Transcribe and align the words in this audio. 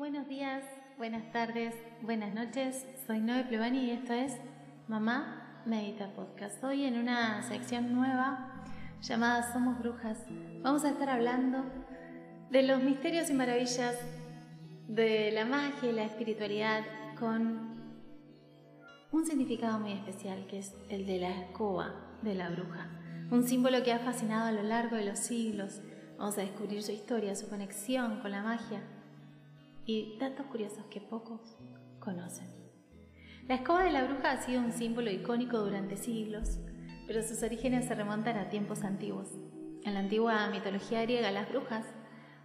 Buenos 0.00 0.26
días, 0.28 0.64
buenas 0.96 1.30
tardes, 1.30 1.74
buenas 2.00 2.32
noches. 2.32 2.86
Soy 3.06 3.20
Noé 3.20 3.44
Plevani 3.44 3.84
y 3.84 3.90
esto 3.90 4.14
es 4.14 4.32
Mamá 4.88 5.62
Medita 5.66 6.14
Podcast. 6.14 6.64
Hoy 6.64 6.86
en 6.86 6.96
una 6.96 7.42
sección 7.42 7.92
nueva 7.94 8.64
llamada 9.02 9.52
Somos 9.52 9.78
Brujas 9.78 10.24
vamos 10.62 10.84
a 10.84 10.88
estar 10.88 11.10
hablando 11.10 11.66
de 12.48 12.62
los 12.62 12.82
misterios 12.82 13.28
y 13.28 13.34
maravillas 13.34 13.94
de 14.88 15.32
la 15.32 15.44
magia 15.44 15.90
y 15.90 15.92
la 15.92 16.04
espiritualidad 16.04 16.82
con 17.18 17.92
un 19.12 19.26
significado 19.26 19.80
muy 19.80 19.92
especial 19.92 20.46
que 20.46 20.60
es 20.60 20.74
el 20.88 21.04
de 21.04 21.18
la 21.18 21.42
escoba 21.42 21.94
de 22.22 22.34
la 22.36 22.48
bruja, 22.48 22.88
un 23.30 23.46
símbolo 23.46 23.82
que 23.82 23.92
ha 23.92 23.98
fascinado 23.98 24.46
a 24.46 24.52
lo 24.52 24.62
largo 24.62 24.96
de 24.96 25.04
los 25.04 25.18
siglos. 25.18 25.82
Vamos 26.16 26.38
a 26.38 26.40
descubrir 26.40 26.82
su 26.82 26.90
historia, 26.90 27.36
su 27.36 27.50
conexión 27.50 28.20
con 28.20 28.30
la 28.30 28.42
magia 28.42 28.80
y 29.86 30.18
datos 30.18 30.46
curiosos 30.46 30.84
que 30.90 31.00
pocos 31.00 31.56
conocen. 31.98 32.48
La 33.48 33.56
escoba 33.56 33.82
de 33.82 33.90
la 33.90 34.04
bruja 34.04 34.32
ha 34.32 34.42
sido 34.42 34.60
un 34.60 34.72
símbolo 34.72 35.10
icónico 35.10 35.58
durante 35.58 35.96
siglos, 35.96 36.58
pero 37.06 37.22
sus 37.22 37.42
orígenes 37.42 37.86
se 37.86 37.94
remontan 37.94 38.36
a 38.38 38.48
tiempos 38.48 38.84
antiguos. 38.84 39.28
En 39.82 39.94
la 39.94 40.00
antigua 40.00 40.48
mitología 40.50 41.02
griega, 41.02 41.30
las 41.32 41.48
brujas 41.48 41.84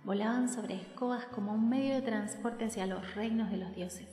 volaban 0.04 0.50
sobre 0.50 0.76
escobas 0.76 1.26
como 1.26 1.54
un 1.54 1.70
medio 1.70 1.95
de 1.95 2.02
transporte 2.02 2.66
hacia 2.66 2.88
los 2.88 3.14
reinos 3.16 3.52
de 3.52 3.58
los 3.58 3.76
dioses. 3.76 4.08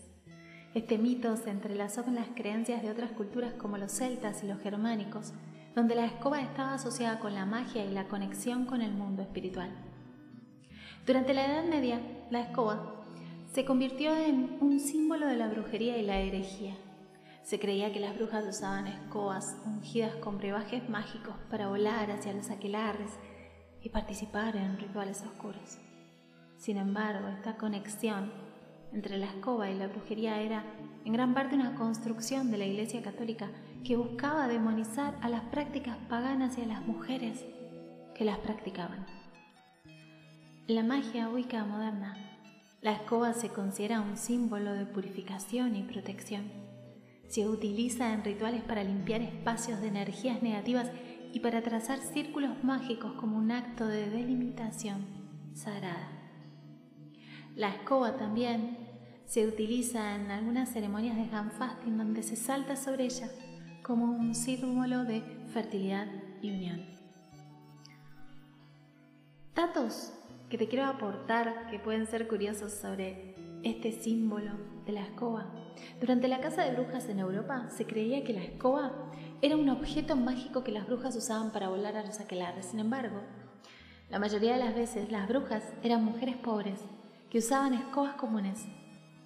Este 0.74 0.98
mito 0.98 1.36
se 1.36 1.50
entrelazó 1.50 2.02
con 2.02 2.14
las 2.14 2.28
creencias 2.28 2.82
de 2.82 2.90
otras 2.90 3.12
culturas 3.12 3.52
como 3.54 3.78
los 3.78 3.92
celtas 3.92 4.42
y 4.42 4.46
los 4.46 4.60
germánicos, 4.60 5.32
donde 5.74 5.94
la 5.94 6.06
escoba 6.06 6.40
estaba 6.40 6.74
asociada 6.74 7.18
con 7.20 7.34
la 7.34 7.46
magia 7.46 7.84
y 7.84 7.90
la 7.90 8.08
conexión 8.08 8.66
con 8.66 8.82
el 8.82 8.92
mundo 8.92 9.22
espiritual. 9.22 9.70
Durante 11.06 11.34
la 11.34 11.46
Edad 11.46 11.64
Media, 11.64 12.00
la 12.30 12.40
escoba 12.40 13.01
se 13.52 13.66
convirtió 13.66 14.16
en 14.16 14.56
un 14.62 14.80
símbolo 14.80 15.26
de 15.26 15.36
la 15.36 15.48
brujería 15.48 15.98
y 15.98 16.06
la 16.06 16.18
herejía. 16.18 16.74
Se 17.42 17.58
creía 17.58 17.92
que 17.92 18.00
las 18.00 18.16
brujas 18.16 18.46
usaban 18.48 18.86
escobas 18.86 19.58
ungidas 19.66 20.14
con 20.16 20.38
brebajes 20.38 20.88
mágicos 20.88 21.34
para 21.50 21.68
volar 21.68 22.10
hacia 22.10 22.32
los 22.32 22.48
aquelarres 22.48 23.10
y 23.82 23.90
participar 23.90 24.56
en 24.56 24.78
rituales 24.78 25.22
oscuros. 25.22 25.76
Sin 26.56 26.78
embargo, 26.78 27.28
esta 27.28 27.58
conexión 27.58 28.32
entre 28.94 29.18
la 29.18 29.26
escoba 29.26 29.68
y 29.68 29.74
la 29.76 29.88
brujería 29.88 30.40
era 30.40 30.64
en 31.04 31.12
gran 31.12 31.34
parte 31.34 31.54
una 31.54 31.74
construcción 31.74 32.50
de 32.50 32.56
la 32.56 32.64
Iglesia 32.64 33.02
Católica 33.02 33.50
que 33.84 33.96
buscaba 33.96 34.48
demonizar 34.48 35.18
a 35.20 35.28
las 35.28 35.42
prácticas 35.42 35.98
paganas 36.08 36.56
y 36.56 36.62
a 36.62 36.66
las 36.68 36.86
mujeres 36.86 37.44
que 38.14 38.24
las 38.24 38.38
practicaban. 38.38 39.04
La 40.68 40.82
magia 40.82 41.28
wicca 41.28 41.64
moderna, 41.64 42.31
la 42.82 42.92
escoba 42.92 43.32
se 43.32 43.48
considera 43.48 44.00
un 44.00 44.16
símbolo 44.16 44.72
de 44.72 44.86
purificación 44.86 45.76
y 45.76 45.84
protección. 45.84 46.50
Se 47.28 47.48
utiliza 47.48 48.12
en 48.12 48.24
rituales 48.24 48.62
para 48.62 48.82
limpiar 48.82 49.22
espacios 49.22 49.80
de 49.80 49.86
energías 49.86 50.42
negativas 50.42 50.90
y 51.32 51.40
para 51.40 51.62
trazar 51.62 52.00
círculos 52.00 52.62
mágicos 52.64 53.12
como 53.12 53.38
un 53.38 53.52
acto 53.52 53.86
de 53.86 54.10
delimitación 54.10 55.06
sagrada. 55.54 56.10
La 57.54 57.68
escoba 57.68 58.16
también 58.16 58.76
se 59.26 59.46
utiliza 59.46 60.16
en 60.16 60.32
algunas 60.32 60.68
ceremonias 60.70 61.16
de 61.16 61.26
Fasting 61.26 61.96
donde 61.96 62.24
se 62.24 62.34
salta 62.34 62.74
sobre 62.74 63.04
ella 63.04 63.30
como 63.84 64.06
un 64.06 64.34
símbolo 64.34 65.04
de 65.04 65.22
fertilidad 65.52 66.08
y 66.42 66.50
unión. 66.50 66.84
Datos 69.54 70.12
que 70.52 70.58
te 70.58 70.68
quiero 70.68 70.84
aportar 70.84 71.66
que 71.70 71.78
pueden 71.78 72.06
ser 72.06 72.28
curiosos 72.28 72.74
sobre 72.74 73.34
este 73.62 73.90
símbolo 73.90 74.50
de 74.84 74.92
la 74.92 75.00
escoba. 75.00 75.46
Durante 75.98 76.28
la 76.28 76.42
caza 76.42 76.62
de 76.62 76.74
brujas 76.74 77.08
en 77.08 77.20
Europa 77.20 77.70
se 77.70 77.86
creía 77.86 78.22
que 78.22 78.34
la 78.34 78.44
escoba 78.44 78.92
era 79.40 79.56
un 79.56 79.70
objeto 79.70 80.14
mágico 80.14 80.62
que 80.62 80.70
las 80.70 80.86
brujas 80.86 81.16
usaban 81.16 81.52
para 81.52 81.70
volar 81.70 81.96
a 81.96 82.04
los 82.04 82.20
aquelarres. 82.20 82.66
Sin 82.66 82.80
embargo, 82.80 83.22
la 84.10 84.18
mayoría 84.18 84.52
de 84.52 84.58
las 84.62 84.74
veces 84.74 85.10
las 85.10 85.26
brujas 85.26 85.62
eran 85.82 86.04
mujeres 86.04 86.36
pobres 86.36 86.80
que 87.30 87.38
usaban 87.38 87.72
escobas 87.72 88.16
comunes 88.16 88.66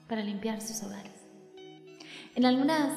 para 0.08 0.22
limpiar 0.22 0.60
sus 0.60 0.80
hogares. 0.84 1.26
En 2.36 2.44
algunas 2.44 2.92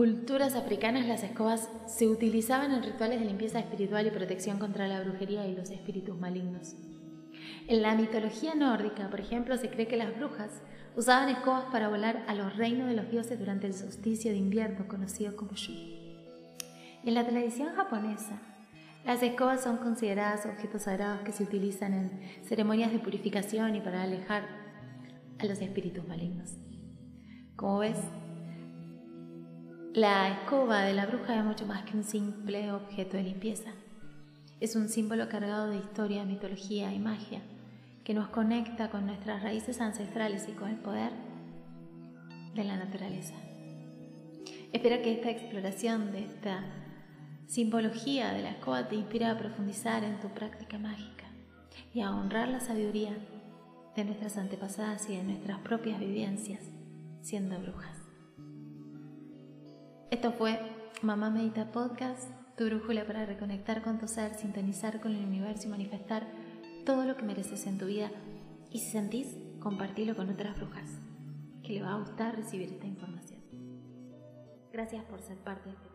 culturas 0.00 0.54
africanas 0.54 1.06
las 1.06 1.22
escobas 1.22 1.68
se 1.84 2.08
utilizaban 2.08 2.72
en 2.72 2.82
rituales 2.82 3.20
de 3.20 3.26
limpieza 3.26 3.58
espiritual 3.58 4.06
y 4.06 4.10
protección 4.10 4.58
contra 4.58 4.88
la 4.88 5.02
brujería 5.02 5.46
y 5.46 5.54
los 5.54 5.68
espíritus 5.68 6.18
malignos. 6.18 6.74
En 7.68 7.82
la 7.82 7.94
mitología 7.94 8.54
nórdica, 8.54 9.10
por 9.10 9.20
ejemplo, 9.20 9.58
se 9.58 9.68
cree 9.68 9.88
que 9.88 9.98
las 9.98 10.16
brujas 10.16 10.62
usaban 10.96 11.28
escobas 11.28 11.64
para 11.70 11.90
volar 11.90 12.24
a 12.28 12.34
los 12.34 12.56
reinos 12.56 12.88
de 12.88 12.96
los 12.96 13.10
dioses 13.10 13.38
durante 13.38 13.66
el 13.66 13.74
solsticio 13.74 14.30
de 14.30 14.38
invierno 14.38 14.88
conocido 14.88 15.36
como 15.36 15.52
Shu. 15.52 15.74
En 17.04 17.12
la 17.12 17.26
tradición 17.26 17.74
japonesa, 17.74 18.40
las 19.04 19.22
escobas 19.22 19.62
son 19.62 19.76
consideradas 19.76 20.46
objetos 20.46 20.84
sagrados 20.84 21.20
que 21.24 21.32
se 21.32 21.42
utilizan 21.42 21.92
en 21.92 22.44
ceremonias 22.48 22.90
de 22.90 23.00
purificación 23.00 23.76
y 23.76 23.82
para 23.82 24.04
alejar 24.04 24.44
a 25.38 25.44
los 25.44 25.60
espíritus 25.60 26.08
malignos. 26.08 26.54
Como 27.54 27.80
ves, 27.80 27.98
la 29.94 30.28
escoba 30.28 30.82
de 30.82 30.94
la 30.94 31.06
bruja 31.06 31.36
es 31.36 31.44
mucho 31.44 31.66
más 31.66 31.82
que 31.82 31.96
un 31.96 32.04
simple 32.04 32.70
objeto 32.70 33.16
de 33.16 33.24
limpieza. 33.24 33.70
Es 34.60 34.76
un 34.76 34.88
símbolo 34.88 35.28
cargado 35.28 35.68
de 35.68 35.78
historia, 35.78 36.24
mitología 36.24 36.92
y 36.94 37.00
magia 37.00 37.40
que 38.04 38.14
nos 38.14 38.28
conecta 38.28 38.88
con 38.90 39.06
nuestras 39.06 39.42
raíces 39.42 39.80
ancestrales 39.80 40.48
y 40.48 40.52
con 40.52 40.70
el 40.70 40.76
poder 40.76 41.10
de 42.54 42.64
la 42.64 42.76
naturaleza. 42.76 43.34
Espero 44.72 45.02
que 45.02 45.12
esta 45.12 45.30
exploración 45.30 46.12
de 46.12 46.20
esta 46.20 46.64
simbología 47.48 48.32
de 48.32 48.42
la 48.42 48.50
escoba 48.50 48.86
te 48.86 48.94
inspire 48.94 49.26
a 49.26 49.38
profundizar 49.38 50.04
en 50.04 50.20
tu 50.20 50.28
práctica 50.28 50.78
mágica 50.78 51.26
y 51.92 52.02
a 52.02 52.12
honrar 52.12 52.48
la 52.48 52.60
sabiduría 52.60 53.16
de 53.96 54.04
nuestras 54.04 54.36
antepasadas 54.36 55.10
y 55.10 55.16
de 55.16 55.24
nuestras 55.24 55.58
propias 55.58 55.98
vivencias 55.98 56.60
siendo 57.22 57.58
brujas. 57.58 57.99
Esto 60.10 60.32
fue 60.32 60.58
Mamá 61.02 61.30
Medita 61.30 61.70
Podcast, 61.70 62.28
tu 62.56 62.64
brújula 62.64 63.06
para 63.06 63.26
reconectar 63.26 63.80
con 63.80 64.00
tu 64.00 64.08
ser, 64.08 64.34
sintonizar 64.34 65.00
con 65.00 65.14
el 65.14 65.24
universo 65.24 65.68
y 65.68 65.70
manifestar 65.70 66.26
todo 66.84 67.04
lo 67.04 67.16
que 67.16 67.22
mereces 67.22 67.64
en 67.68 67.78
tu 67.78 67.86
vida. 67.86 68.10
Y 68.72 68.80
si 68.80 68.90
sentís, 68.90 69.36
compartilo 69.60 70.16
con 70.16 70.28
otras 70.28 70.56
brujas, 70.56 70.98
que 71.62 71.74
le 71.74 71.82
va 71.82 71.94
a 71.94 72.00
gustar 72.00 72.34
recibir 72.34 72.72
esta 72.72 72.88
información. 72.88 73.38
Gracias 74.72 75.04
por 75.04 75.22
ser 75.22 75.36
parte 75.38 75.68
de 75.68 75.76
este 75.76 75.89